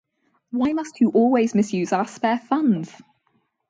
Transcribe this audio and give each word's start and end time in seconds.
Why 0.49 0.73
must 0.73 0.99
you 0.99 1.11
always 1.11 1.53
misuse 1.53 1.93
our 1.93 2.07
spare 2.07 2.39
funds! 2.39 2.91